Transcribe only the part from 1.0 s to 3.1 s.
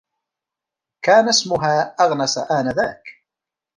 كان إسمها أغنس آنذاك.